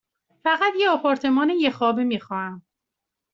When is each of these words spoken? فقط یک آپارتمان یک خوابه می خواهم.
فقط 0.43 0.73
یک 0.81 0.87
آپارتمان 0.89 1.49
یک 1.49 1.73
خوابه 1.73 2.03
می 2.03 2.19
خواهم. 2.19 2.63